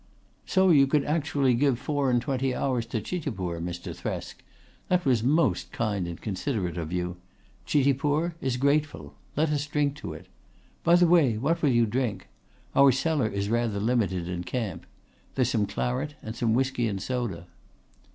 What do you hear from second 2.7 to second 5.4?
to Chitipur, Mr. Thresk. That was